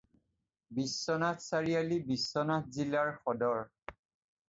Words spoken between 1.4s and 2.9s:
Chariali Biswanath